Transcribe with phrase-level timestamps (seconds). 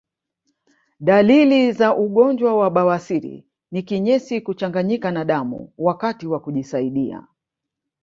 [0.99, 7.27] Dalili za ugonjwa wa bawasiri ni Kinyesi kuchanganyika na damu wakati wa kujisaidia